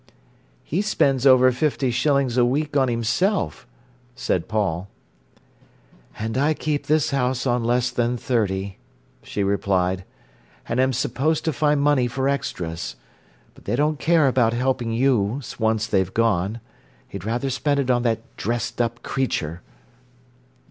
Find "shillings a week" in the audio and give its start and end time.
1.91-2.75